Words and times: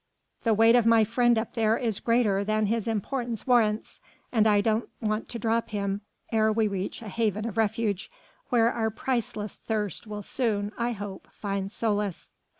The 0.41 0.55
weight 0.55 0.75
of 0.75 0.87
my 0.87 1.03
friend 1.03 1.37
up 1.37 1.53
there 1.53 1.77
is 1.77 1.99
greater 1.99 2.43
than 2.43 2.65
his 2.65 2.87
importance 2.87 3.45
warrants, 3.45 4.01
and 4.31 4.47
I 4.47 4.59
don't 4.59 4.89
want 4.99 5.29
to 5.29 5.37
drop 5.37 5.69
him 5.69 6.01
ere 6.31 6.51
we 6.51 6.67
reach 6.67 7.03
a 7.03 7.07
haven 7.07 7.45
of 7.47 7.55
refuge, 7.55 8.09
where 8.49 8.73
our 8.73 8.89
priceless 8.89 9.57
thirst 9.57 10.07
will 10.07 10.23
soon, 10.23 10.71
I 10.75 10.93
hope, 10.93 11.27
find 11.31 11.71
solace." 11.71 12.31